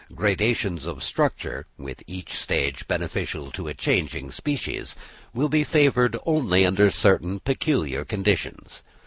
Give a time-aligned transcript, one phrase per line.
[0.15, 4.95] Gradations of structure, with each stage beneficial to a changing species,
[5.31, 8.81] will be favoured only under certain peculiar conditions.